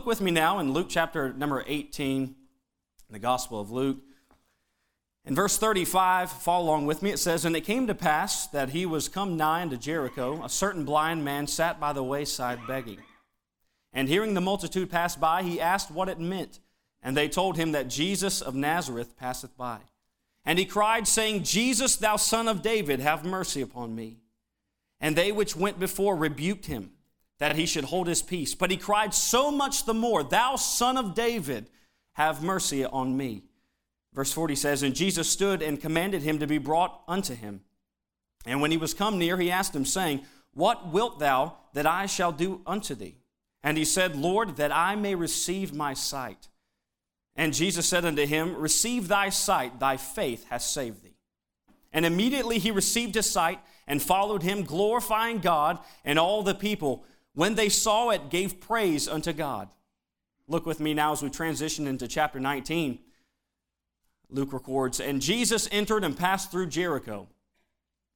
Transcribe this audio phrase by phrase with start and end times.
[0.00, 2.34] Look with me now in Luke chapter number 18,
[3.10, 3.98] the Gospel of Luke.
[5.26, 8.70] In verse 35, follow along with me, it says, And it came to pass that
[8.70, 12.96] he was come nigh unto Jericho, a certain blind man sat by the wayside begging.
[13.92, 16.60] And hearing the multitude pass by, he asked what it meant.
[17.02, 19.80] And they told him that Jesus of Nazareth passeth by.
[20.46, 24.16] And he cried, saying, Jesus, thou son of David, have mercy upon me.
[24.98, 26.92] And they which went before rebuked him,
[27.40, 28.54] that he should hold his peace.
[28.54, 31.68] But he cried so much the more, Thou son of David,
[32.12, 33.44] have mercy on me.
[34.12, 37.62] Verse 40 says, And Jesus stood and commanded him to be brought unto him.
[38.44, 40.20] And when he was come near, he asked him, saying,
[40.52, 43.16] What wilt thou that I shall do unto thee?
[43.62, 46.48] And he said, Lord, that I may receive my sight.
[47.36, 51.16] And Jesus said unto him, Receive thy sight, thy faith hath saved thee.
[51.92, 57.04] And immediately he received his sight and followed him, glorifying God, and all the people,
[57.34, 59.68] when they saw it, gave praise unto God.
[60.48, 62.98] Look with me now as we transition into chapter 19.
[64.30, 67.28] Luke records, And Jesus entered and passed through Jericho.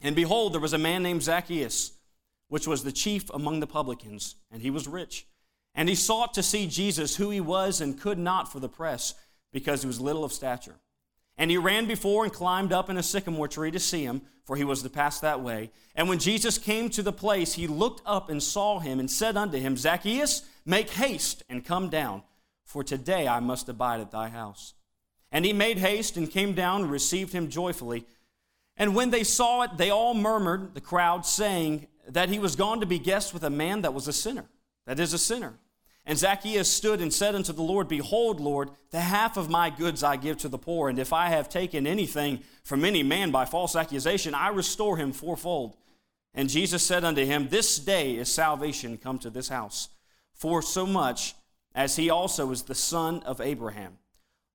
[0.01, 1.93] And behold, there was a man named Zacchaeus,
[2.49, 5.27] which was the chief among the publicans, and he was rich.
[5.75, 9.15] And he sought to see Jesus, who he was, and could not for the press,
[9.53, 10.77] because he was little of stature.
[11.37, 14.57] And he ran before and climbed up in a sycamore tree to see him, for
[14.57, 15.71] he was to pass that way.
[15.95, 19.37] And when Jesus came to the place, he looked up and saw him, and said
[19.37, 22.23] unto him, Zacchaeus, make haste and come down,
[22.65, 24.75] for today I must abide at thy house.
[25.33, 28.07] And he made haste and came down and received him joyfully.
[28.77, 32.81] And when they saw it, they all murmured, the crowd, saying that he was gone
[32.81, 34.45] to be guest with a man that was a sinner,
[34.87, 35.55] that is, a sinner.
[36.07, 40.03] And Zacchaeus stood and said unto the Lord, Behold, Lord, the half of my goods
[40.03, 43.47] I give to the poor, and if I have taken anything from any man by
[43.47, 45.77] false accusation, I restore him fourfold.
[46.35, 49.89] And Jesus said unto him, This day is salvation come to this house,
[50.35, 51.35] for so much
[51.75, 53.99] as he also is the son of Abraham.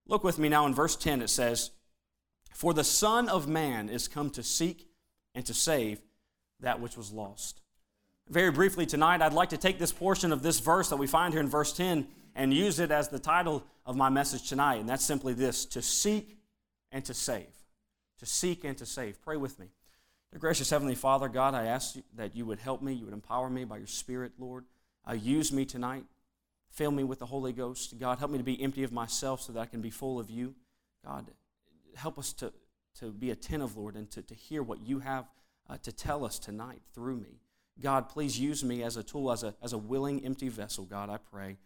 [0.08, 1.72] Look with me now in verse 10, it says,
[2.54, 4.88] For the Son of Man is come to seek
[5.36, 6.02] and to save
[6.59, 7.59] that which was lost.
[8.29, 11.34] Very briefly tonight, I'd like to take this portion of this verse that we find
[11.34, 14.75] here in verse 10 and use it as the title of my message tonight.
[14.75, 16.38] And that's simply this to seek
[16.91, 17.47] and to save.
[18.19, 19.19] To seek and to save.
[19.23, 19.66] Pray with me.
[20.31, 23.16] Dear gracious Heavenly Father, God, I ask you that you would help me, you would
[23.16, 24.66] empower me by your Spirit, Lord.
[25.09, 26.03] Uh, use me tonight.
[26.69, 27.97] Fill me with the Holy Ghost.
[27.97, 30.29] God, help me to be empty of myself so that I can be full of
[30.29, 30.53] you.
[31.03, 31.31] God,
[31.96, 32.53] help us to,
[33.00, 35.25] to be attentive, Lord, and to, to hear what you have
[35.67, 37.40] uh, to tell us tonight through me.
[37.81, 41.09] God, please use me as a tool, as a, as a willing, empty vessel, God,
[41.09, 41.57] I pray.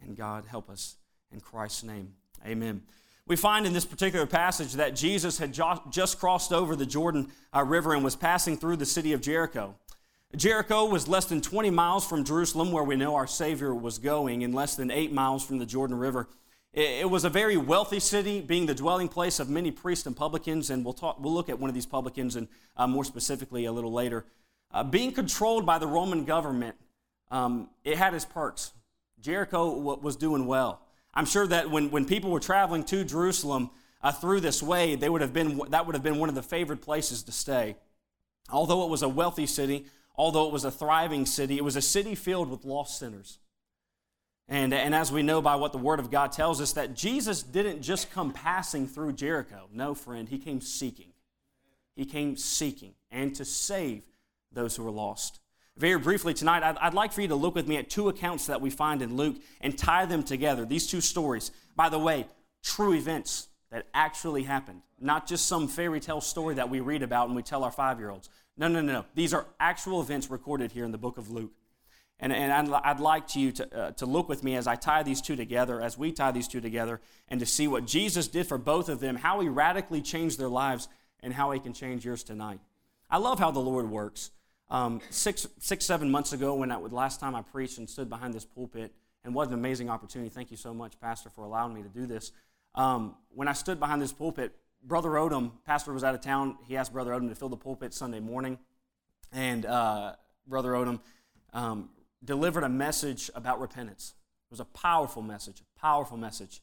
[0.00, 0.96] And God, help us
[1.32, 2.14] in Christ's name.
[2.46, 2.82] Amen.
[3.26, 7.32] We find in this particular passage that Jesus had jo- just crossed over the Jordan
[7.54, 9.74] uh, River and was passing through the city of Jericho.
[10.36, 14.44] Jericho was less than 20 miles from Jerusalem, where we know our Savior was going,
[14.44, 16.28] and less than eight miles from the Jordan River.
[16.74, 20.70] It was a very wealthy city, being the dwelling place of many priests and publicans,
[20.70, 23.72] and we'll, talk, we'll look at one of these publicans and uh, more specifically a
[23.72, 24.26] little later.
[24.72, 26.76] Uh, being controlled by the Roman government,
[27.30, 28.72] um, it had its perks.
[29.20, 30.82] Jericho was doing well.
[31.14, 33.70] I'm sure that when, when people were traveling to Jerusalem
[34.02, 36.42] uh, through this way, they would have been, that would have been one of the
[36.42, 37.76] favored places to stay.
[38.50, 39.86] Although it was a wealthy city,
[40.16, 43.38] although it was a thriving city, it was a city filled with lost sinners.
[44.46, 47.42] And, and as we know by what the Word of God tells us, that Jesus
[47.42, 49.68] didn't just come passing through Jericho.
[49.72, 51.12] No, friend, he came seeking.
[51.96, 54.02] He came seeking and to save
[54.54, 55.40] those who were lost.
[55.76, 58.46] Very briefly tonight, I'd, I'd like for you to look with me at two accounts
[58.46, 60.64] that we find in Luke and tie them together.
[60.64, 62.26] These two stories, by the way,
[62.62, 67.26] true events that actually happened, not just some fairy tale story that we read about
[67.26, 68.28] and we tell our five year olds.
[68.56, 69.04] No, no, no, no.
[69.16, 71.52] These are actual events recorded here in the book of Luke.
[72.20, 75.02] And, and I'd, I'd like you to, uh, to look with me as I tie
[75.02, 78.46] these two together, as we tie these two together, and to see what Jesus did
[78.46, 80.88] for both of them, how he radically changed their lives,
[81.20, 82.60] and how he can change yours tonight.
[83.10, 84.30] I love how the Lord works.
[84.70, 88.34] Um, six, six, seven months ago, when I, last time I preached and stood behind
[88.34, 88.92] this pulpit,
[89.24, 90.30] and what an amazing opportunity.
[90.30, 92.32] Thank you so much, Pastor, for allowing me to do this.
[92.74, 96.58] Um, when I stood behind this pulpit, Brother Odom, pastor was out of town.
[96.66, 98.58] He asked Brother Odom to fill the pulpit Sunday morning.
[99.32, 100.14] And uh,
[100.46, 101.00] Brother Odom
[101.54, 101.88] um,
[102.22, 104.14] delivered a message about repentance.
[104.50, 106.60] It was a powerful message, a powerful message.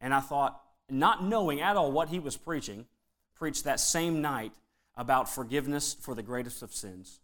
[0.00, 2.86] And I thought, not knowing at all what he was preaching,
[3.34, 4.52] preached that same night
[4.96, 7.20] about forgiveness for the greatest of sins.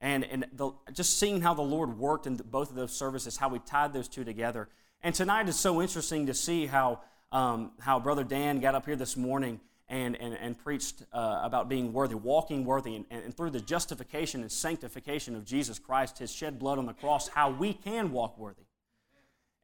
[0.00, 3.48] And, and the, just seeing how the Lord worked in both of those services, how
[3.48, 4.68] we tied those two together.
[5.02, 7.00] And tonight is so interesting to see how,
[7.32, 11.68] um, how Brother Dan got up here this morning and, and, and preached uh, about
[11.68, 16.32] being worthy, walking worthy, and, and through the justification and sanctification of Jesus Christ, his
[16.32, 18.62] shed blood on the cross, how we can walk worthy.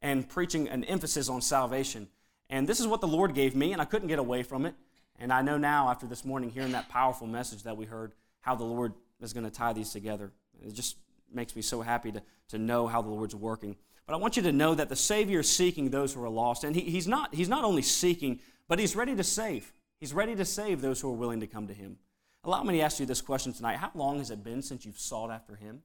[0.01, 2.07] And preaching an emphasis on salvation.
[2.49, 4.75] And this is what the Lord gave me, and I couldn't get away from it.
[5.17, 8.53] And I know now, after this morning, hearing that powerful message that we heard, how
[8.53, 10.31] the Lord is going to tie these together.
[10.65, 10.97] It just
[11.33, 13.75] makes me so happy to, to know how the Lord's working.
[14.05, 16.63] But I want you to know that the Savior is seeking those who are lost.
[16.63, 19.71] And he, he's, not, he's not only seeking, but He's ready to save.
[19.99, 21.97] He's ready to save those who are willing to come to Him.
[22.43, 24.99] Allow me to ask you this question tonight How long has it been since you've
[24.99, 25.81] sought after Him?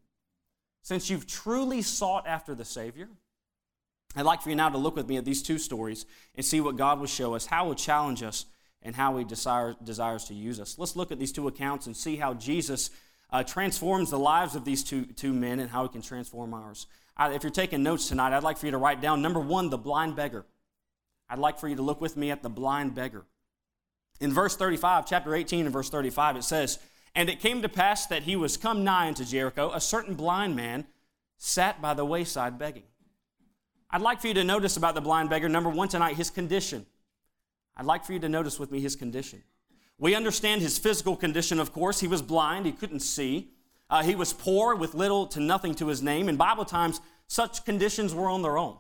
[0.82, 3.08] Since you've truly sought after the Savior?
[4.14, 6.60] I'd like for you now to look with me at these two stories and see
[6.60, 8.44] what God will show us, how He will challenge us,
[8.82, 10.76] and how He desires, desires to use us.
[10.76, 12.90] Let's look at these two accounts and see how Jesus
[13.32, 16.86] uh, transforms the lives of these two, two men and how He can transform ours.
[17.16, 19.70] Uh, if you're taking notes tonight, I'd like for you to write down number one,
[19.70, 20.44] the blind beggar.
[21.28, 23.24] I'd like for you to look with me at the blind beggar.
[24.20, 26.78] In verse 35, chapter 18 and verse 35, it says,
[27.14, 30.54] And it came to pass that he was come nigh unto Jericho, a certain blind
[30.54, 30.86] man
[31.38, 32.84] sat by the wayside begging.
[33.90, 36.86] I'd like for you to notice about the blind beggar, number one tonight, his condition.
[37.76, 39.42] I'd like for you to notice with me his condition.
[40.02, 42.00] We understand his physical condition, of course.
[42.00, 43.52] He was blind, he couldn't see.
[43.88, 46.28] Uh, he was poor with little to nothing to his name.
[46.28, 48.78] In Bible times, such conditions were on their own.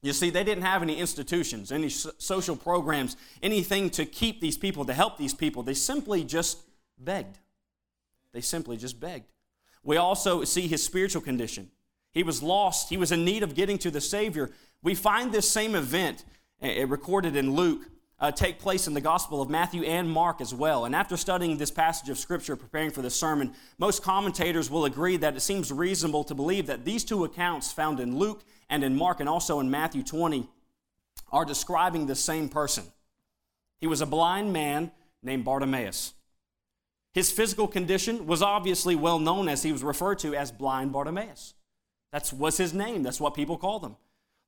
[0.00, 4.84] You see, they didn't have any institutions, any social programs, anything to keep these people,
[4.84, 5.64] to help these people.
[5.64, 6.62] They simply just
[6.96, 7.40] begged.
[8.32, 9.32] They simply just begged.
[9.82, 11.72] We also see his spiritual condition.
[12.12, 14.52] He was lost, he was in need of getting to the Savior.
[14.84, 16.24] We find this same event
[16.62, 20.52] uh, recorded in Luke uh, take place in the Gospel of Matthew and Mark as
[20.52, 20.84] well.
[20.84, 25.16] And after studying this passage of Scripture, preparing for this sermon, most commentators will agree
[25.18, 28.96] that it seems reasonable to believe that these two accounts found in Luke and in
[28.96, 30.48] Mark and also in Matthew 20
[31.30, 32.84] are describing the same person.
[33.80, 34.90] He was a blind man
[35.22, 36.14] named Bartimaeus.
[37.12, 41.54] His physical condition was obviously well known as he was referred to as blind Bartimaeus.
[42.12, 43.96] That was his name, that's what people called him.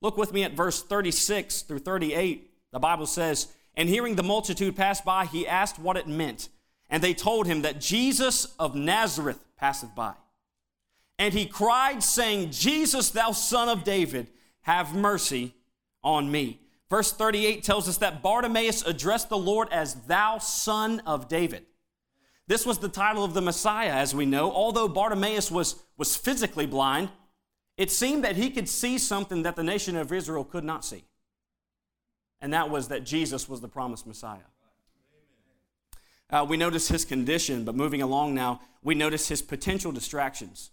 [0.00, 2.50] Look with me at verse 36 through 38.
[2.72, 6.48] The Bible says, and hearing the multitude pass by, he asked what it meant.
[6.88, 10.14] And they told him that Jesus of Nazareth passeth by.
[11.18, 14.28] And he cried, saying, Jesus, thou son of David,
[14.62, 15.54] have mercy
[16.02, 16.60] on me.
[16.88, 21.66] Verse 38 tells us that Bartimaeus addressed the Lord as thou son of David.
[22.48, 24.50] This was the title of the Messiah, as we know.
[24.50, 27.10] Although Bartimaeus was, was physically blind,
[27.76, 31.04] it seemed that he could see something that the nation of Israel could not see
[32.40, 34.38] and that was that Jesus was the promised Messiah.
[36.30, 40.70] Uh, we notice his condition, but moving along now, we notice his potential distractions.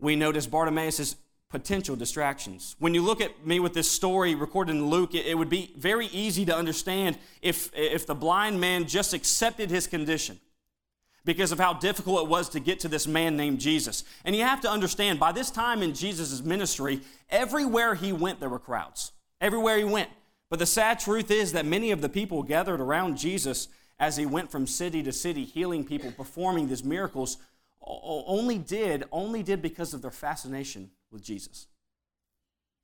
[0.00, 1.16] We notice Bartimaeus'
[1.48, 2.74] potential distractions.
[2.78, 5.72] When you look at me with this story recorded in Luke, it, it would be
[5.76, 10.40] very easy to understand if, if the blind man just accepted his condition
[11.24, 14.04] because of how difficult it was to get to this man named Jesus.
[14.24, 17.00] And you have to understand, by this time in Jesus' ministry,
[17.30, 20.10] everywhere he went, there were crowds everywhere he went.
[20.48, 24.26] But the sad truth is that many of the people gathered around Jesus as he
[24.26, 27.38] went from city to city, healing people, performing these miracles,
[27.80, 31.66] only did, only did because of their fascination with Jesus.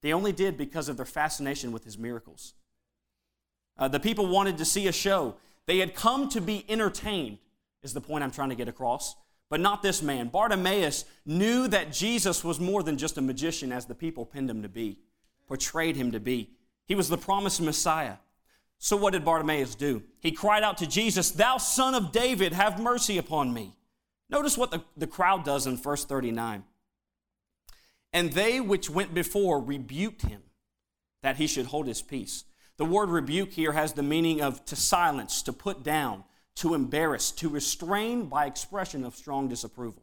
[0.01, 2.55] They only did because of their fascination with his miracles.
[3.79, 5.37] Uh, the people wanted to see a show.
[5.67, 7.39] They had come to be entertained,
[7.83, 9.15] is the point I'm trying to get across.
[9.49, 10.29] But not this man.
[10.29, 14.63] Bartimaeus knew that Jesus was more than just a magician, as the people pinned him
[14.63, 14.99] to be
[15.47, 16.51] portrayed him to be.
[16.87, 18.17] He was the promised Messiah.
[18.79, 20.03] So, what did Bartimaeus do?
[20.19, 23.77] He cried out to Jesus, Thou son of David, have mercy upon me.
[24.29, 26.65] Notice what the, the crowd does in verse 39.
[28.13, 30.43] And they which went before rebuked him
[31.23, 32.45] that he should hold his peace.
[32.77, 36.25] The word rebuke here has the meaning of to silence, to put down,
[36.57, 40.03] to embarrass, to restrain by expression of strong disapproval.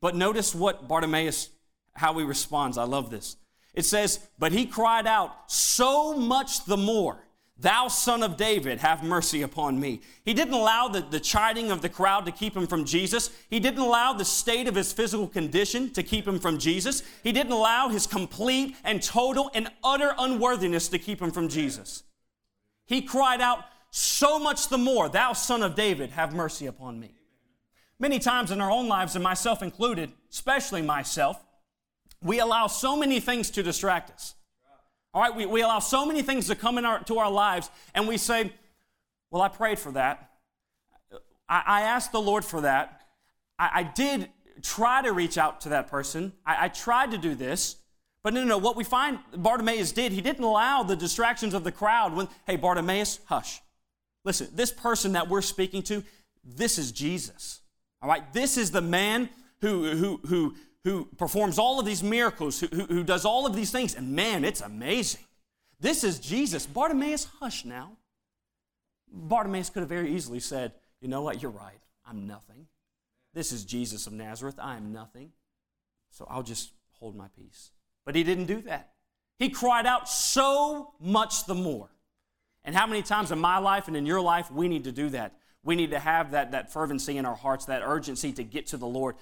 [0.00, 1.48] But notice what Bartimaeus,
[1.94, 2.76] how he responds.
[2.76, 3.36] I love this.
[3.74, 7.18] It says, But he cried out, So much the more,
[7.58, 10.00] thou son of David, have mercy upon me.
[10.24, 13.30] He didn't allow the, the chiding of the crowd to keep him from Jesus.
[13.50, 17.02] He didn't allow the state of his physical condition to keep him from Jesus.
[17.22, 22.04] He didn't allow his complete and total and utter unworthiness to keep him from Jesus.
[22.86, 27.14] He cried out, So much the more, thou son of David, have mercy upon me.
[27.98, 31.43] Many times in our own lives, and myself included, especially myself,
[32.24, 34.34] we allow so many things to distract us.
[35.12, 38.08] All right, we, we allow so many things to come into our, our lives, and
[38.08, 38.52] we say,
[39.30, 40.30] Well, I prayed for that.
[41.48, 43.02] I, I asked the Lord for that.
[43.58, 44.28] I, I, did
[44.62, 46.32] try to reach out to that person.
[46.44, 47.76] I, I tried to do this.
[48.24, 48.58] But no, no, no.
[48.58, 52.56] What we find Bartimaeus did, he didn't allow the distractions of the crowd when, hey,
[52.56, 53.60] Bartimaeus, hush.
[54.24, 56.02] Listen, this person that we're speaking to,
[56.42, 57.60] this is Jesus.
[58.00, 58.32] All right?
[58.32, 59.28] This is the man
[59.60, 60.54] who, who, who,
[60.84, 63.94] who performs all of these miracles, who, who, who does all of these things.
[63.94, 65.24] And man, it's amazing.
[65.80, 66.66] This is Jesus.
[66.66, 67.96] Bartimaeus, hush now.
[69.10, 71.42] Bartimaeus could have very easily said, you know what?
[71.42, 71.80] You're right.
[72.06, 72.66] I'm nothing.
[73.32, 74.56] This is Jesus of Nazareth.
[74.58, 75.32] I am nothing.
[76.10, 77.70] So I'll just hold my peace.
[78.04, 78.90] But he didn't do that.
[79.38, 81.88] He cried out so much the more.
[82.64, 85.08] And how many times in my life and in your life we need to do
[85.10, 85.34] that?
[85.64, 88.76] We need to have that, that fervency in our hearts, that urgency to get to
[88.76, 89.16] the Lord.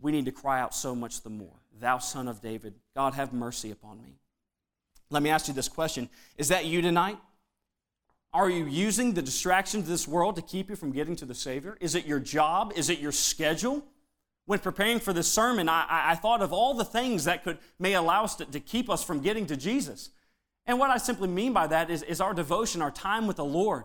[0.00, 1.60] We need to cry out so much the more.
[1.80, 4.18] Thou son of David, God have mercy upon me.
[5.10, 7.18] Let me ask you this question Is that you tonight?
[8.32, 11.34] Are you using the distractions of this world to keep you from getting to the
[11.34, 11.78] Savior?
[11.80, 12.72] Is it your job?
[12.76, 13.82] Is it your schedule?
[14.44, 17.94] When preparing for this sermon, I, I thought of all the things that could may
[17.94, 20.10] allow us to, to, keep us from getting to Jesus.
[20.66, 23.44] And what I simply mean by that is, is our devotion, our time with the
[23.44, 23.84] Lord,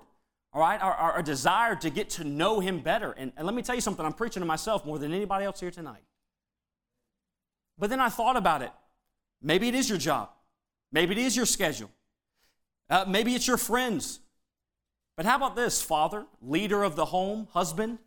[0.53, 3.13] all right, our, our, our desire to get to know Him better.
[3.13, 5.59] And, and let me tell you something, I'm preaching to myself more than anybody else
[5.59, 6.03] here tonight.
[7.77, 8.71] But then I thought about it.
[9.41, 10.29] Maybe it is your job,
[10.91, 11.89] maybe it is your schedule,
[12.89, 14.19] uh, maybe it's your friends,
[15.15, 17.99] but how about this, father, leader of the home, husband,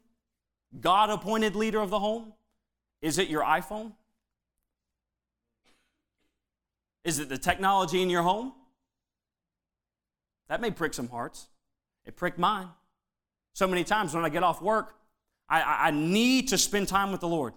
[0.80, 2.32] God appointed leader of the home?
[3.00, 3.92] Is it your iPhone?
[7.04, 8.52] Is it the technology in your home?
[10.48, 11.48] That may prick some hearts.
[12.06, 12.68] It pricked mine.
[13.52, 14.94] So many times when I get off work,
[15.49, 17.54] I, I, I need to spend time with the Lord.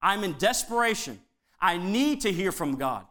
[0.00, 1.20] I'm in desperation.
[1.60, 3.04] I need to hear from God.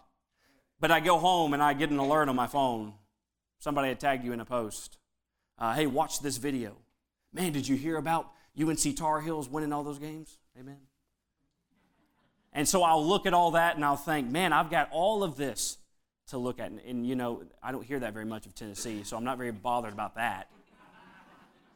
[0.79, 2.93] But I go home and I get an alert on my phone.
[3.59, 4.97] Somebody had tagged you in a post
[5.59, 6.75] uh, hey, watch this video.
[7.33, 10.37] Man, did you hear about UNC Tar Heels winning all those games?
[10.59, 10.77] Amen.
[12.53, 15.35] And so I'll look at all that and I'll think, man, I've got all of
[15.35, 15.77] this
[16.27, 16.71] to look at.
[16.71, 19.37] And, and, you know, I don't hear that very much of Tennessee, so I'm not
[19.37, 20.49] very bothered about that.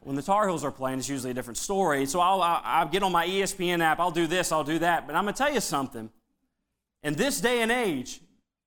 [0.04, 2.06] When the Tar Heels are playing, it's usually a different story.
[2.06, 5.06] So I'll, I'll, I'll get on my ESPN app, I'll do this, I'll do that.
[5.06, 6.10] But I'm going to tell you something.
[7.02, 8.20] In this day and age,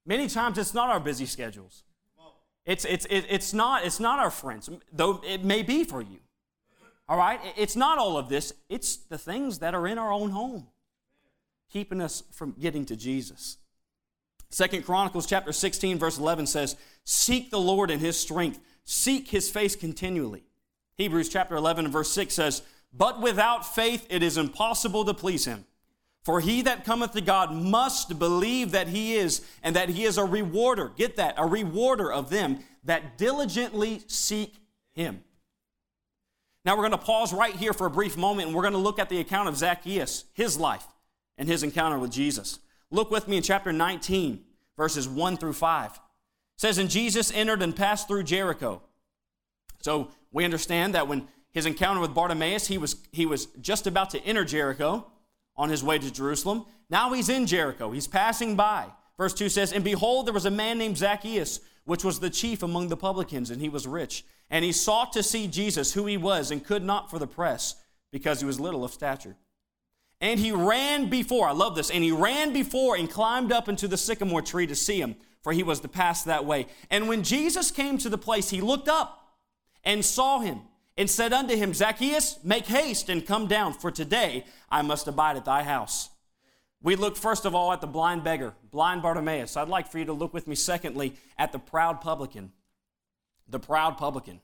[0.06, 1.84] many times it's not our busy schedules.
[2.66, 6.20] It's, it's, it's, not, it's not our friends, though it may be for you.
[7.08, 7.40] All right?
[7.56, 10.68] It's not all of this, it's the things that are in our own home,
[11.72, 13.58] keeping us from getting to Jesus.
[14.50, 19.50] Second Chronicles chapter 16, verse 11 says, Seek the Lord in his strength, seek his
[19.50, 20.46] face continually.
[20.98, 22.62] Hebrews chapter 11 verse 6 says,
[22.94, 25.66] But without faith it is impossible to please him.
[26.24, 30.18] For he that cometh to God must believe that he is, and that he is
[30.18, 30.92] a rewarder.
[30.98, 34.56] Get that, a rewarder of them that diligently seek
[34.94, 35.24] him.
[36.66, 38.80] Now we're going to pause right here for a brief moment and we're going to
[38.80, 40.88] look at the account of Zacchaeus, his life,
[41.38, 42.58] and his encounter with Jesus.
[42.90, 44.44] Look with me in chapter 19,
[44.76, 45.92] verses 1 through 5.
[45.92, 46.00] It
[46.58, 48.82] says, And Jesus entered and passed through Jericho.
[49.82, 54.10] So we understand that when his encounter with Bartimaeus, he was, he was just about
[54.10, 55.08] to enter Jericho
[55.56, 56.66] on his way to Jerusalem.
[56.90, 57.92] Now he's in Jericho.
[57.92, 58.88] He's passing by.
[59.18, 62.64] Verse 2 says, And behold, there was a man named Zacchaeus, which was the chief
[62.64, 64.26] among the publicans, and he was rich.
[64.50, 67.76] And he sought to see Jesus, who he was, and could not for the press,
[68.12, 69.38] because he was little of stature.
[70.20, 73.88] And he ran before, I love this, and he ran before and climbed up into
[73.88, 76.68] the sycamore tree to see him, for he was to pass that way.
[76.90, 79.22] And when Jesus came to the place, he looked up
[79.86, 80.62] and saw him
[80.98, 85.38] and said unto him, Zacchaeus, make haste and come down, for today I must abide
[85.38, 86.10] at thy house.
[86.82, 89.58] We look first of all at the blind beggar, blind Bartimaeus.
[89.58, 92.52] I'd like for you to look with me, secondly, at the proud publican.
[93.48, 94.42] The proud publican.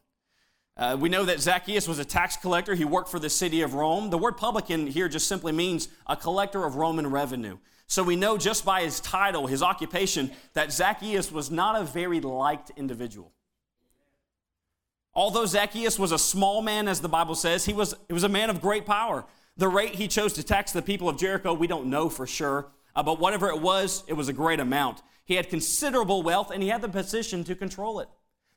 [0.78, 2.74] Uh, we know that Zacchaeus was a tax collector.
[2.74, 4.10] He worked for the city of Rome.
[4.10, 7.58] The word publican here just simply means a collector of Roman revenue.
[7.88, 12.22] So we know just by his title, his occupation, that Zacchaeus was not a very
[12.22, 13.34] liked individual.
[15.14, 18.30] Although Zacchaeus was a small man, as the Bible says, he was, he was a
[18.30, 19.26] man of great power.
[19.58, 22.68] The rate he chose to tax the people of Jericho, we don't know for sure,
[22.96, 25.02] uh, but whatever it was, it was a great amount.
[25.26, 28.10] He had considerable wealth and he had the position to control it.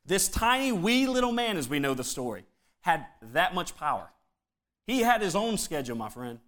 [0.06, 2.44] This tiny, wee little man, as we know the story,
[2.82, 4.11] had that much power.
[4.87, 6.38] He had his own schedule, my friend.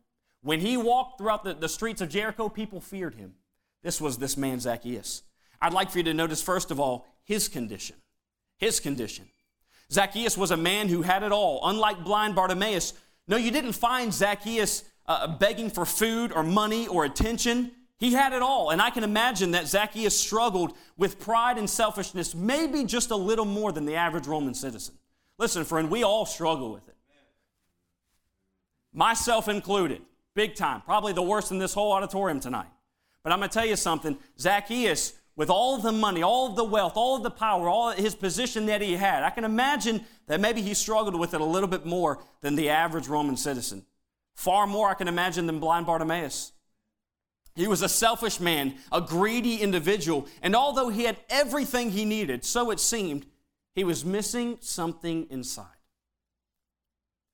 [0.42, 3.34] When he walked throughout the, the streets of Jericho, people feared him.
[3.82, 5.22] This was this man, Zacchaeus.
[5.60, 7.96] I'd like for you to notice, first of all, his condition.
[8.58, 9.26] His condition.
[9.92, 11.60] Zacchaeus was a man who had it all.
[11.64, 12.92] Unlike blind Bartimaeus,
[13.28, 17.70] no, you didn't find Zacchaeus uh, begging for food or money or attention.
[17.98, 18.70] He had it all.
[18.70, 23.44] And I can imagine that Zacchaeus struggled with pride and selfishness, maybe just a little
[23.44, 24.94] more than the average Roman citizen.
[25.38, 26.96] Listen, friend, we all struggle with it.
[28.92, 30.00] Myself included,
[30.34, 30.80] big time.
[30.80, 32.68] Probably the worst in this whole auditorium tonight.
[33.22, 36.94] But I'm going to tell you something Zacchaeus, with all the money, all the wealth,
[36.96, 40.62] all of the power, all his position that he had, I can imagine that maybe
[40.62, 43.84] he struggled with it a little bit more than the average Roman citizen.
[44.34, 46.52] Far more, I can imagine, than blind Bartimaeus.
[47.54, 52.44] He was a selfish man, a greedy individual, and although he had everything he needed,
[52.44, 53.26] so it seemed,
[53.74, 55.66] he was missing something inside.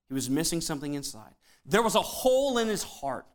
[0.08, 1.34] He was missing something inside.
[1.64, 3.26] There was a hole in his heart,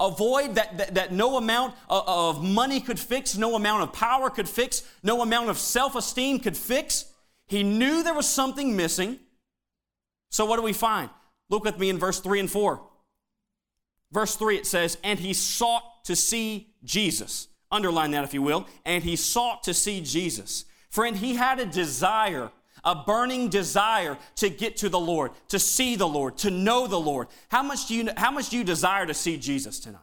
[0.00, 4.30] a void that, that, that no amount of money could fix, no amount of power
[4.30, 7.04] could fix, no amount of self esteem could fix.
[7.46, 9.18] He knew there was something missing.
[10.30, 11.10] So, what do we find?
[11.50, 12.80] Look with me in verse 3 and 4.
[14.12, 17.48] Verse 3 it says, And he sought to see Jesus.
[17.70, 18.66] Underline that if you will.
[18.84, 20.64] And he sought to see Jesus.
[20.90, 22.50] Friend, he had a desire,
[22.84, 27.00] a burning desire to get to the Lord, to see the Lord, to know the
[27.00, 27.28] Lord.
[27.48, 30.00] How much do you, how much do you desire to see Jesus tonight?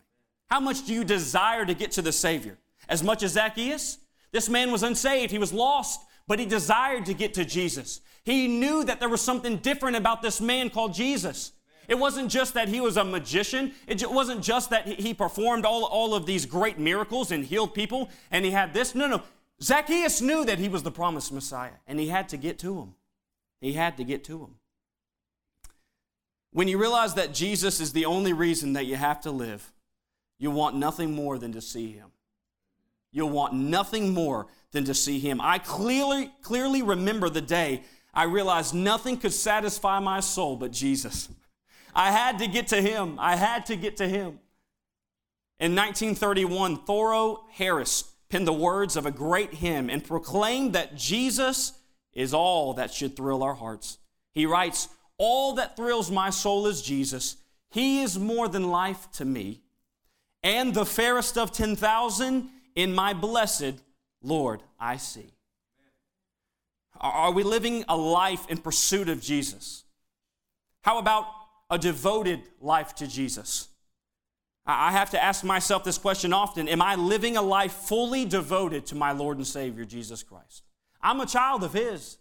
[0.47, 2.57] How much do you desire to get to the Savior?
[2.87, 3.97] As much as Zacchaeus?
[4.31, 8.01] This man was unsaved, he was lost, but he desired to get to Jesus.
[8.23, 11.53] He knew that there was something different about this man called Jesus.
[11.87, 13.73] It wasn't just that he was a magician.
[13.87, 18.09] It wasn't just that he performed all, all of these great miracles and healed people
[18.29, 18.93] and he had this.
[18.93, 19.21] No, no.
[19.61, 22.95] Zacchaeus knew that he was the promised Messiah and he had to get to him.
[23.59, 24.55] He had to get to him.
[26.51, 29.71] When you realize that Jesus is the only reason that you have to live,
[30.39, 32.11] you want nothing more than to see him.
[33.11, 35.41] You'll want nothing more than to see him.
[35.41, 37.83] I clearly, clearly remember the day
[38.13, 41.29] I realized nothing could satisfy my soul but Jesus.
[41.95, 43.17] I had to get to him.
[43.19, 44.39] I had to get to him.
[45.59, 51.73] In 1931, Thoro Harris penned the words of a great hymn and proclaimed that Jesus
[52.13, 53.99] is all that should thrill our hearts.
[54.33, 57.37] He writes, All that thrills my soul is Jesus.
[57.69, 59.61] He is more than life to me,
[60.43, 63.81] and the fairest of 10,000 in my blessed
[64.21, 65.33] Lord I see.
[66.99, 69.83] Are we living a life in pursuit of Jesus?
[70.81, 71.25] How about
[71.69, 73.67] a devoted life to Jesus?
[74.67, 78.85] I have to ask myself this question often Am I living a life fully devoted
[78.87, 80.63] to my Lord and Savior, Jesus Christ?
[81.01, 82.17] I'm a child of His.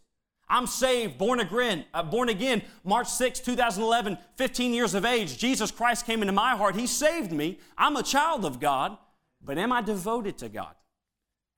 [0.48, 5.38] I'm saved, born again, uh, born again, March 6, 2011, 15 years of age.
[5.38, 6.76] Jesus Christ came into my heart.
[6.76, 7.59] He saved me.
[7.76, 8.96] I'm a child of God,
[9.42, 10.74] but am I devoted to God?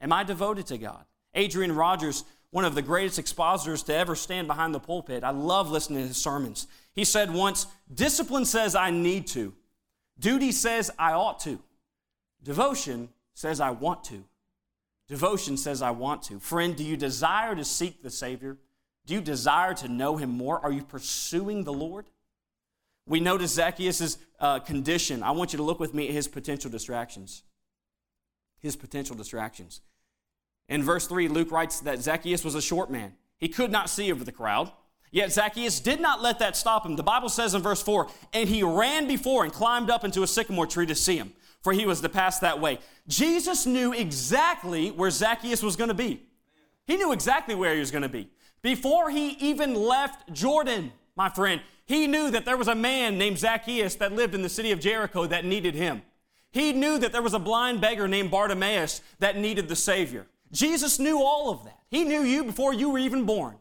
[0.01, 1.05] Am I devoted to God?
[1.35, 5.71] Adrian Rogers, one of the greatest expositors to ever stand behind the pulpit, I love
[5.71, 6.67] listening to his sermons.
[6.95, 9.53] He said once, Discipline says I need to,
[10.19, 11.59] duty says I ought to,
[12.43, 14.25] devotion says I want to.
[15.09, 16.39] Devotion says I want to.
[16.39, 18.59] Friend, do you desire to seek the Savior?
[19.07, 20.61] Do you desire to know Him more?
[20.63, 22.05] Are you pursuing the Lord?
[23.09, 25.23] We notice Zacchaeus' uh, condition.
[25.23, 27.43] I want you to look with me at his potential distractions.
[28.61, 29.81] His potential distractions.
[30.69, 33.15] In verse 3, Luke writes that Zacchaeus was a short man.
[33.39, 34.71] He could not see over the crowd.
[35.11, 36.97] Yet Zacchaeus did not let that stop him.
[36.97, 40.27] The Bible says in verse 4 and he ran before and climbed up into a
[40.27, 42.79] sycamore tree to see him, for he was to pass that way.
[43.07, 46.23] Jesus knew exactly where Zacchaeus was going to be.
[46.87, 48.29] He knew exactly where he was going to be.
[48.63, 53.39] Before he even left Jordan, my friend, he knew that there was a man named
[53.39, 56.03] Zacchaeus that lived in the city of Jericho that needed him.
[56.51, 60.27] He knew that there was a blind beggar named Bartimaeus that needed the Savior.
[60.51, 61.79] Jesus knew all of that.
[61.89, 63.57] He knew you before you were even born.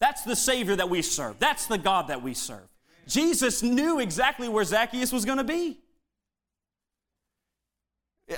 [0.00, 1.38] That's the Savior that we serve.
[1.38, 2.68] That's the God that we serve.
[3.06, 5.80] Jesus knew exactly where Zacchaeus was going to be.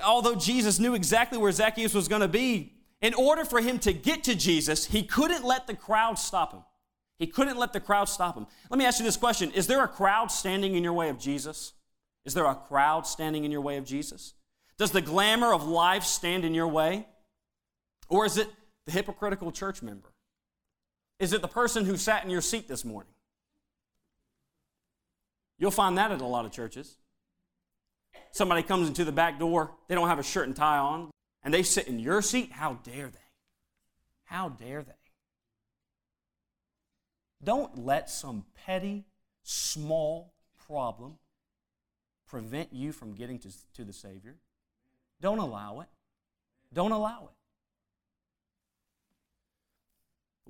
[0.04, 3.92] Although Jesus knew exactly where Zacchaeus was going to be, in order for him to
[3.92, 6.62] get to Jesus, he couldn't let the crowd stop him.
[7.18, 8.46] He couldn't let the crowd stop him.
[8.70, 11.18] Let me ask you this question Is there a crowd standing in your way of
[11.18, 11.74] Jesus?
[12.24, 14.34] Is there a crowd standing in your way of Jesus?
[14.78, 17.06] Does the glamour of life stand in your way?
[18.08, 18.48] Or is it
[18.86, 20.11] the hypocritical church member?
[21.22, 23.12] Is it the person who sat in your seat this morning?
[25.56, 26.96] You'll find that at a lot of churches.
[28.32, 31.12] Somebody comes into the back door, they don't have a shirt and tie on,
[31.44, 32.50] and they sit in your seat.
[32.50, 33.20] How dare they?
[34.24, 34.92] How dare they?
[37.44, 39.04] Don't let some petty,
[39.44, 40.34] small
[40.66, 41.18] problem
[42.26, 44.34] prevent you from getting to, to the Savior.
[45.20, 45.88] Don't allow it.
[46.72, 47.41] Don't allow it.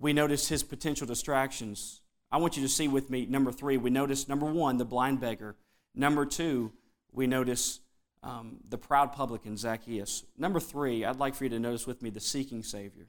[0.02, 2.00] We notice his potential distractions.
[2.32, 5.20] I want you to see with me number three, we notice number one, the blind
[5.20, 5.54] beggar.
[5.94, 6.72] Number two,
[7.12, 7.78] we notice
[8.24, 10.24] um, the proud publican Zacchaeus.
[10.36, 13.06] Number three, I'd like for you to notice with me the seeking Savior.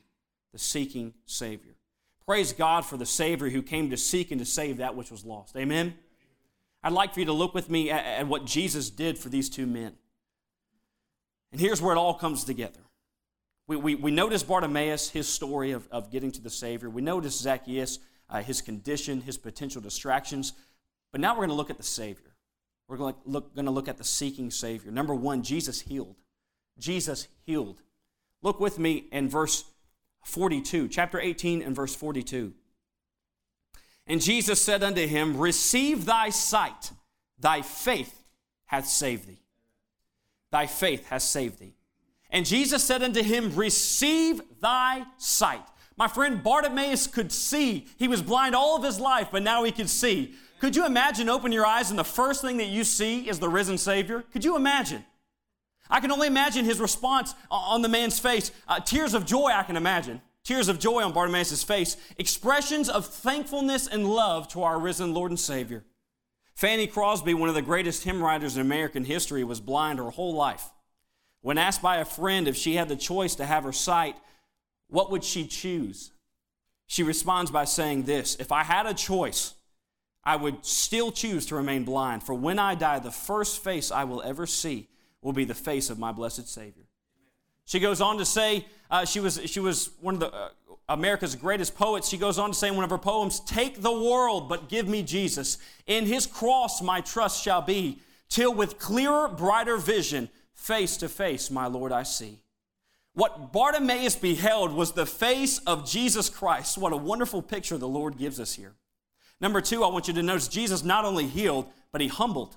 [0.52, 1.74] The seeking Savior.
[2.28, 5.26] Praise God for the Savior who came to seek and to save that which was
[5.26, 5.58] lost.
[5.58, 5.96] Amen?
[6.84, 9.50] I'd like for you to look with me at, at what Jesus did for these
[9.50, 9.94] two men.
[11.52, 12.82] And here's where it all comes together.
[13.68, 16.90] We, we, we notice Bartimaeus, his story of, of getting to the Savior.
[16.90, 18.00] We notice Zacchaeus,
[18.30, 20.54] uh, his condition, his potential distractions.
[21.12, 22.36] But now we're going to look at the Savior.
[22.88, 24.92] We're going to look, going to look at the seeking Savior.
[24.92, 26.16] Number one, Jesus healed.
[26.78, 27.82] Jesus healed.
[28.42, 29.64] Look with me in verse
[30.26, 32.54] 42, chapter 18 and verse 42.
[34.06, 36.92] And Jesus said unto him, Receive thy sight,
[37.40, 38.24] thy faith
[38.66, 39.42] hath saved thee.
[40.52, 41.76] Thy faith hath saved thee.
[42.34, 45.64] And Jesus said unto him, Receive thy sight.
[45.96, 47.88] My friend Bartimaeus could see.
[47.98, 50.34] He was blind all of his life, but now he could see.
[50.60, 53.50] Could you imagine open your eyes and the first thing that you see is the
[53.50, 54.24] risen Savior?
[54.34, 55.06] Could you imagine?
[55.90, 58.52] I can only imagine his response on the man's face.
[58.68, 60.20] Uh, tears of joy, I can imagine.
[60.44, 61.98] Tears of joy on Bartimaeus' face.
[62.18, 65.84] Expressions of thankfulness and love to our risen Lord and Savior.
[66.56, 70.34] Fanny Crosby, one of the greatest hymn writers in American history, was blind her whole
[70.34, 70.73] life.
[71.44, 74.16] When asked by a friend if she had the choice to have her sight,
[74.88, 76.12] what would she choose?
[76.88, 79.54] She responds by saying this If I had a choice,
[80.24, 84.06] I would still choose to remain blind, for when I die, the first face I
[84.06, 84.88] will ever see
[85.22, 86.86] will be the face of my blessed Savior.
[87.66, 90.50] She goes on to say, uh, she, was, she was one of the, uh,
[90.88, 92.08] America's greatest poets.
[92.08, 94.88] She goes on to say in one of her poems, Take the world, but give
[94.88, 95.58] me Jesus.
[95.88, 100.30] In his cross my trust shall be, till with clearer, brighter vision,
[100.64, 102.40] face to face, my Lord, I see.
[103.16, 106.78] What Bartimaeus beheld was the face of Jesus Christ.
[106.78, 108.74] What a wonderful picture the Lord gives us here.
[109.42, 112.56] Number two, I want you to notice Jesus not only healed, but he humbled.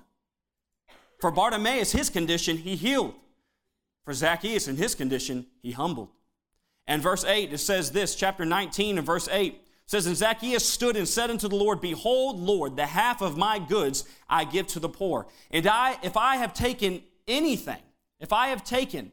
[1.19, 3.13] For Bartimaeus, his condition, he healed.
[4.05, 6.09] For Zacchaeus, in his condition, he humbled.
[6.87, 10.95] And verse 8, it says this, chapter 19 and verse 8 says, And Zacchaeus stood
[10.95, 14.79] and said unto the Lord, Behold, Lord, the half of my goods I give to
[14.79, 15.27] the poor.
[15.51, 17.81] And I, if I have taken anything,
[18.19, 19.11] if I have taken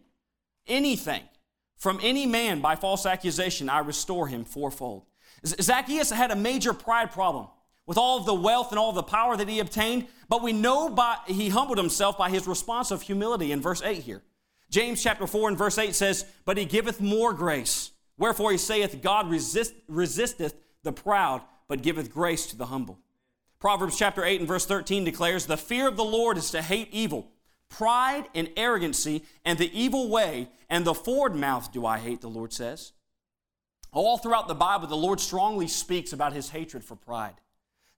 [0.66, 1.22] anything
[1.76, 5.04] from any man by false accusation, I restore him fourfold.
[5.44, 7.48] Zacchaeus had a major pride problem
[7.86, 10.88] with all of the wealth and all the power that he obtained, but we know
[10.88, 14.22] by he humbled himself by his response of humility in verse 8 here.
[14.70, 17.90] James chapter 4 and verse 8 says, But he giveth more grace.
[18.16, 22.98] Wherefore he saith, God resist, resisteth the proud, but giveth grace to the humble.
[23.60, 26.88] Proverbs chapter 8 and verse 13 declares, The fear of the Lord is to hate
[26.92, 27.30] evil.
[27.76, 32.28] Pride and arrogancy and the evil way and the forward mouth do I hate, the
[32.28, 32.92] Lord says.
[33.92, 37.34] All throughout the Bible, the Lord strongly speaks about his hatred for pride.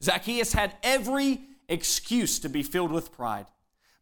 [0.02, 3.46] Zacchaeus had every excuse to be filled with pride.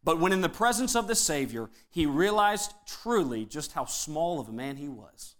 [0.01, 4.47] But when in the presence of the Savior, he realized truly just how small of
[4.47, 5.35] a man he was.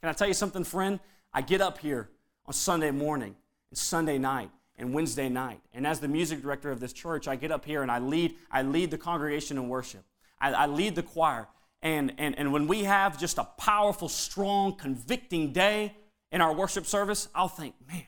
[0.00, 1.00] Can I tell you something, friend?
[1.32, 2.10] I get up here
[2.46, 3.34] on Sunday morning
[3.70, 5.60] and Sunday night and Wednesday night.
[5.72, 8.34] And as the music director of this church, I get up here and I lead,
[8.50, 10.04] I lead the congregation in worship.
[10.40, 11.48] I, I lead the choir.
[11.82, 15.94] And, and, and when we have just a powerful, strong, convicting day
[16.32, 18.02] in our worship service, I'll think, man,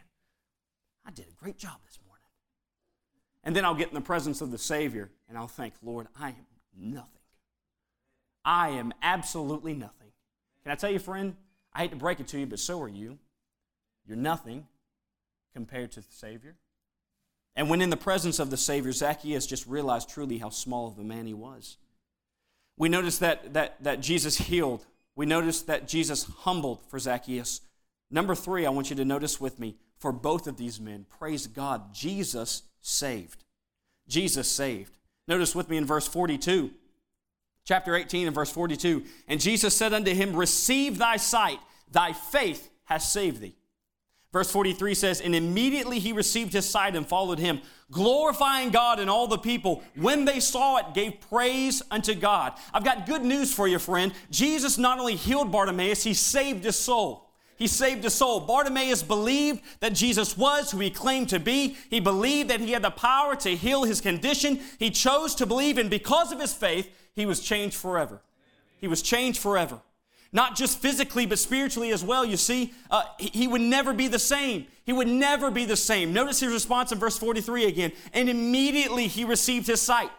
[1.05, 2.25] I did a great job this morning.
[3.45, 6.29] And then I'll get in the presence of the Savior and I'll think, Lord, I
[6.31, 6.35] am
[6.77, 7.11] nothing.
[8.45, 10.11] I am absolutely nothing.
[10.63, 11.37] Can I tell you, friend?
[11.73, 13.19] I hate to break it to you, but so are you.
[14.07, 14.67] You're nothing
[15.57, 16.55] compared to the Savior.
[17.57, 20.99] And when in the presence of the Savior, Zacchaeus just realized truly how small of
[20.99, 21.79] a man he was.
[22.77, 24.85] We notice that, that, that Jesus healed.
[25.15, 27.63] We notice that Jesus humbled for Zacchaeus.
[28.11, 31.47] Number three, I want you to notice with me for both of these men, praise
[31.47, 33.43] God, Jesus saved.
[34.07, 34.99] Jesus saved.
[35.27, 36.71] Notice with me in verse 42,
[37.65, 39.05] chapter 18 and verse 42.
[39.27, 43.57] And Jesus said unto him, Receive thy sight, thy faith has saved thee.
[44.37, 49.09] Verse 43 says, And immediately he received his sight and followed him, glorifying God, and
[49.09, 52.53] all the people, when they saw it, gave praise unto God.
[52.75, 54.13] I've got good news for you, friend.
[54.31, 58.41] Jesus not only healed Bartimaeus, he saved his soul he saved his soul.
[58.41, 61.75] Bartimaeus believed that Jesus was who he claimed to be.
[61.89, 64.61] He believed that he had the power to heal his condition.
[64.79, 68.21] He chose to believe, and because of his faith, he was changed forever.
[68.79, 69.81] He was changed forever.
[70.37, 72.23] Not just physically, but spiritually as well.
[72.23, 74.67] You see, uh, he, would never be the same.
[74.85, 76.13] He would never be the same.
[76.13, 77.93] Notice his response in verse 43 again.
[78.13, 80.11] And immediately he received his sight.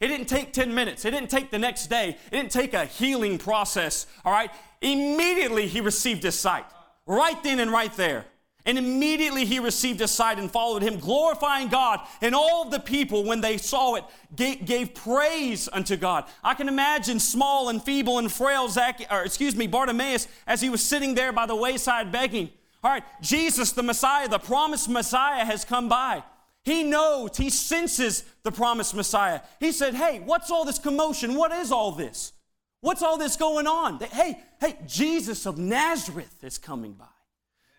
[0.00, 1.04] It didn't take 10 minutes.
[1.04, 2.16] It didn't take the next day.
[2.28, 4.06] It didn't take a healing process.
[4.24, 4.50] All right.
[4.80, 6.64] Immediately he received his sight
[7.04, 8.24] right then and right there.
[8.68, 12.06] And immediately he received a sight and followed him, glorifying God.
[12.20, 14.04] And all the people, when they saw it,
[14.36, 16.26] gave, praise unto God.
[16.44, 20.68] I can imagine small and feeble and frail Zach, or excuse me, Bartimaeus, as he
[20.68, 22.50] was sitting there by the wayside begging.
[22.84, 26.22] All right, Jesus, the Messiah, the promised Messiah, has come by.
[26.62, 29.40] He knows, he senses the promised Messiah.
[29.60, 31.36] He said, Hey, what's all this commotion?
[31.36, 32.34] What is all this?
[32.82, 33.98] What's all this going on?
[33.98, 37.06] Hey, hey, Jesus of Nazareth is coming by.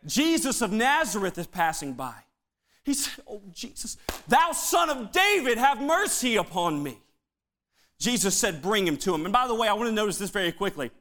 [0.06, 2.16] Jesus of Nazareth is passing by.
[2.84, 6.98] He said, Oh, Jesus, thou son of David, have mercy upon me.
[8.00, 9.26] Jesus said, Bring him to him.
[9.26, 10.92] And by the way, I want to notice this very quickly.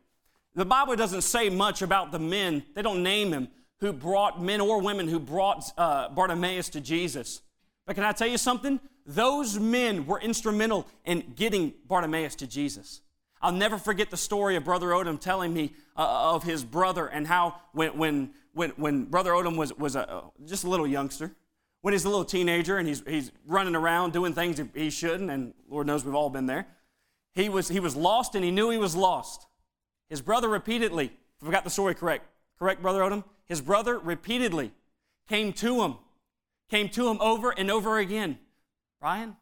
[0.54, 3.48] The Bible doesn't say much about the men, they don't name him,
[3.80, 7.42] who brought, men or women who brought uh, Bartimaeus to Jesus.
[7.87, 8.80] But can I tell you something?
[9.06, 13.00] Those men were instrumental in getting Bartimaeus to Jesus.
[13.40, 17.26] I'll never forget the story of Brother Odom telling me uh, of his brother and
[17.26, 21.33] how when, when, when, when Brother Odom was, was a, just a little youngster,
[21.81, 25.55] when he's a little teenager and he's, he's running around doing things he shouldn't, and
[25.71, 26.66] Lord knows we've all been there,
[27.35, 29.47] he was, he was lost and he knew he was lost.
[30.11, 32.27] His brother repeatedly, if I got the story correct,
[32.59, 33.23] correct, Brother Odom?
[33.44, 34.73] His brother repeatedly
[35.29, 35.94] came to him,
[36.68, 38.38] came to him over and over again.
[39.01, 39.37] Brian,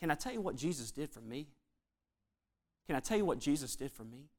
[0.00, 1.48] can I tell you what Jesus did for me?
[2.86, 4.30] Can I tell you what Jesus did for me?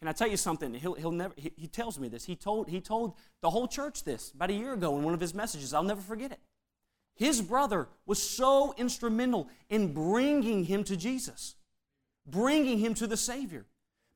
[0.00, 0.74] Can I tell you something?
[0.74, 2.24] He'll, he'll never, he, he tells me this.
[2.24, 5.20] He told, he told the whole church this about a year ago in one of
[5.20, 5.72] his messages.
[5.72, 6.40] I'll never forget it.
[7.14, 11.54] His brother was so instrumental in bringing him to Jesus,
[12.26, 13.64] bringing him to the Savior.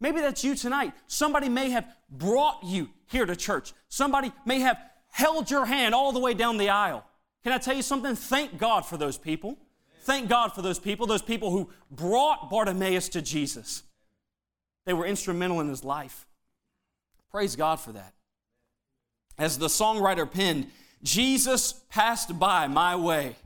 [0.01, 0.93] Maybe that's you tonight.
[1.07, 3.73] Somebody may have brought you here to church.
[3.89, 4.79] Somebody may have
[5.11, 7.05] held your hand all the way down the aisle.
[7.43, 8.15] Can I tell you something?
[8.15, 9.59] Thank God for those people.
[10.03, 13.83] Thank God for those people, those people who brought Bartimaeus to Jesus.
[14.91, 16.27] They were instrumental in his life.
[17.31, 18.13] Praise God for that.
[19.39, 20.67] As the songwriter penned,
[21.05, 23.37] Jesus passed by my way,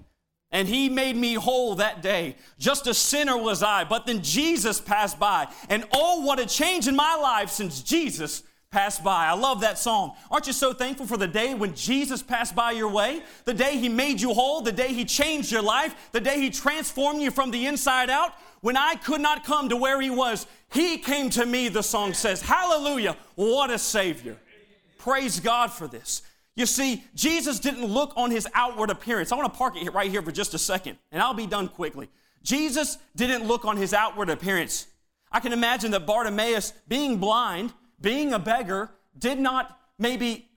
[0.50, 2.36] and he made me whole that day.
[2.58, 5.46] Just a sinner was I, but then Jesus passed by.
[5.68, 9.26] And oh, what a change in my life since Jesus passed by.
[9.26, 10.16] I love that song.
[10.30, 13.22] Aren't you so thankful for the day when Jesus passed by your way?
[13.44, 16.48] The day He made you whole, the day He changed your life, the day He
[16.48, 18.32] transformed you from the inside out.
[18.64, 22.14] When I could not come to where He was, He came to me, the song
[22.14, 22.40] says.
[22.40, 23.14] Hallelujah.
[23.34, 24.38] What a Savior.
[24.96, 26.22] Praise God for this.
[26.56, 29.32] You see, Jesus didn't look on his outward appearance.
[29.32, 31.68] I want to park it right here for just a second, and I'll be done
[31.68, 32.08] quickly.
[32.42, 34.86] Jesus didn't look on his outward appearance.
[35.30, 40.48] I can imagine that Bartimaeus, being blind, being a beggar, did not maybe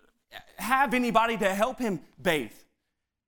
[0.59, 2.53] have anybody to help him bathe,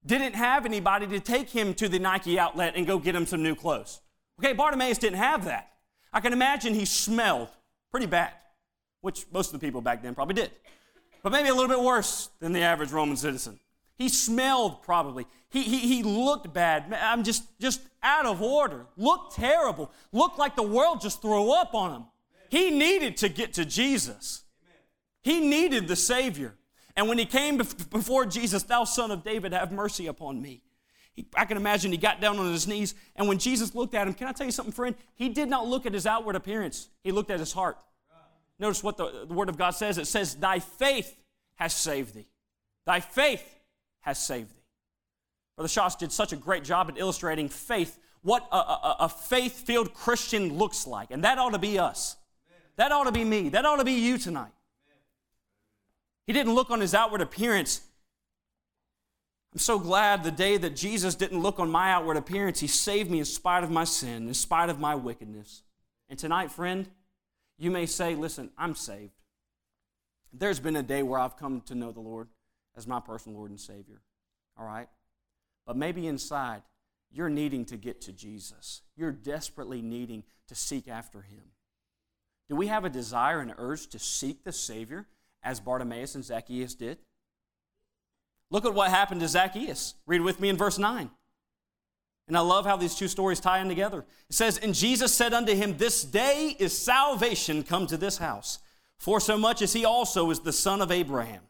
[0.06, 3.44] didn't have anybody to take him to the Nike outlet and go get him some
[3.44, 4.00] new clothes.
[4.40, 5.74] Okay, Bartimaeus didn't have that.
[6.12, 7.50] I can imagine he smelled
[7.92, 8.32] pretty bad,
[9.02, 10.52] which most of the people back then probably did,
[11.22, 13.60] but maybe a little bit worse than the average Roman citizen.
[13.98, 15.28] He smelled probably.
[15.50, 16.94] He, he, he looked bad.
[16.94, 18.86] I'm just, just out of order.
[18.96, 19.92] Looked terrible.
[20.14, 22.06] Looked like the world just threw up on him.
[22.50, 24.44] He needed to get to Jesus.
[25.22, 26.56] He needed the Savior.
[26.96, 30.64] And when he came before Jesus, Thou Son of David, have mercy upon me.
[31.36, 34.14] I can imagine he got down on his knees, and when Jesus looked at him,
[34.14, 34.96] can I tell you something, friend?
[35.16, 37.78] He did not look at his outward appearance, he looked at his heart.
[38.60, 41.16] Notice what the, the Word of God says it says, Thy faith
[41.56, 42.28] has saved thee.
[42.86, 43.60] Thy faith
[44.02, 44.64] has saved thee.
[45.56, 49.66] Brother Shosh did such a great job at illustrating faith, what a, a, a faith
[49.66, 52.18] filled Christian looks like, and that ought to be us.
[52.76, 53.50] That ought to be me.
[53.50, 54.52] That ought to be you tonight.
[56.26, 57.82] He didn't look on his outward appearance.
[59.60, 63.12] I'm so glad the day that Jesus didn't look on my outward appearance, he saved
[63.12, 65.64] me in spite of my sin, in spite of my wickedness.
[66.08, 66.88] And tonight, friend,
[67.58, 69.12] you may say, listen, I'm saved.
[70.32, 72.30] There's been a day where I've come to know the Lord
[72.78, 74.00] as my personal Lord and Savior.
[74.58, 74.88] All right?
[75.68, 76.62] But maybe inside,
[77.12, 78.84] you're needing to get to Jesus.
[78.96, 81.44] You're desperately needing to seek after him.
[82.48, 85.06] Do we have a desire and urge to seek the Savior
[85.44, 87.00] as Bartimaeus and Zacchaeus did?
[88.52, 89.96] Look at what happened to Zacchaeus.
[90.06, 91.10] Read with me in verse 9.
[92.28, 94.06] And I love how these two stories tie in together.
[94.30, 98.60] It says, And Jesus said unto him, This day is salvation come to this house,
[98.98, 101.42] for so much as he also is the son of Abraham.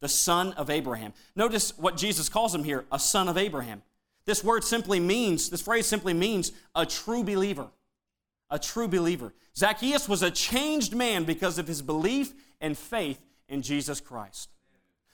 [0.00, 1.12] The son of Abraham.
[1.36, 3.82] Notice what Jesus calls him here, a son of Abraham.
[4.26, 7.68] This word simply means, this phrase simply means a true believer
[8.50, 9.32] a true believer.
[9.56, 14.50] Zacchaeus was a changed man because of his belief and faith in Jesus Christ.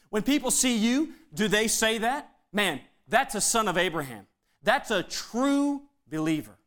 [0.09, 2.29] When people see you, do they say that?
[2.53, 4.25] Man, that's a son of Abraham.
[4.63, 6.57] That's a true believer.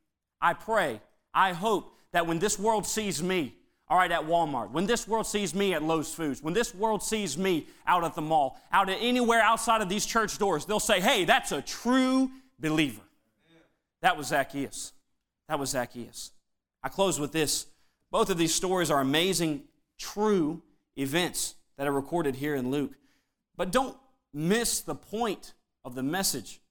[0.41, 1.01] I pray,
[1.35, 3.55] I hope that when this world sees me,
[3.89, 7.03] all right, at Walmart, when this world sees me at Lowe's Foods, when this world
[7.03, 10.79] sees me out at the mall, out at anywhere outside of these church doors, they'll
[10.79, 13.03] say, hey, that's a true believer.
[14.01, 14.93] That was Zacchaeus.
[15.49, 16.31] That was Zacchaeus.
[16.83, 17.67] I close with this.
[18.11, 19.65] Both of these stories are amazing,
[19.99, 20.63] true
[20.97, 22.93] events that are recorded here in Luke.
[23.61, 23.95] But don't
[24.33, 25.53] miss the point
[25.85, 26.63] of the message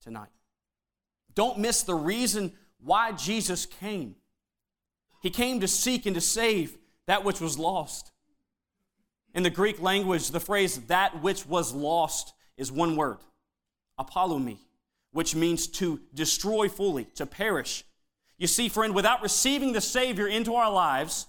[0.00, 0.30] tonight.
[1.34, 4.14] Don't miss the reason why Jesus came.
[5.20, 8.12] He came to seek and to save that which was lost.
[9.34, 13.18] In the Greek language, the phrase that which was lost is one word,
[14.00, 14.56] apollumi,
[15.10, 17.84] which means to destroy fully, to perish.
[18.38, 21.26] You see, friend, without receiving the Savior into our lives,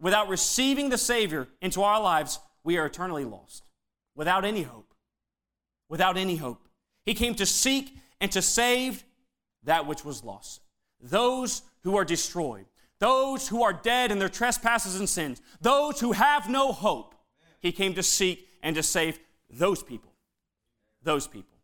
[0.00, 3.67] without receiving the Savior into our lives, we are eternally lost,
[4.18, 4.92] without any hope.
[5.88, 6.68] Without any hope.
[7.06, 9.04] He came to seek and to save
[9.62, 10.60] that which was lost.
[11.00, 12.66] Those who are destroyed,
[12.98, 17.14] those who are dead in their trespasses and sins, those who have no hope.
[17.60, 20.12] He came to seek and to save those people.
[21.02, 21.56] Those people.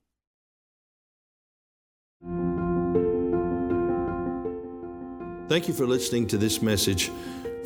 [5.49, 7.11] Thank you for listening to this message